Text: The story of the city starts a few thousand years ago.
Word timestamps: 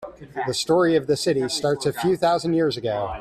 The 0.47 0.55
story 0.55 0.95
of 0.95 1.05
the 1.05 1.15
city 1.15 1.47
starts 1.47 1.85
a 1.85 1.93
few 1.93 2.17
thousand 2.17 2.55
years 2.55 2.75
ago. 2.75 3.09